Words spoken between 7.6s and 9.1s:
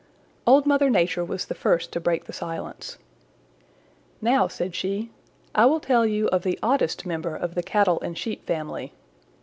Cattle and Sheep family.